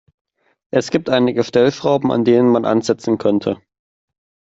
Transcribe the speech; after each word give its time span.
Es 0.71 0.89
gibt 0.89 1.09
einige 1.11 1.43
Stellschrauben, 1.43 2.11
an 2.11 2.25
denen 2.25 2.49
man 2.49 2.65
ansetzen 2.65 3.19
könnte. 3.19 3.61